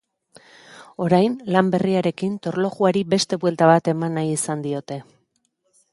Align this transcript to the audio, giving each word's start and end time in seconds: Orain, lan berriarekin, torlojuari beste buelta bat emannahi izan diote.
Orain, 1.07 1.35
lan 1.57 1.69
berriarekin, 1.75 2.33
torlojuari 2.47 3.03
beste 3.15 3.41
buelta 3.45 3.69
bat 3.75 3.93
emannahi 3.95 4.35
izan 4.41 4.65
diote. 4.69 5.03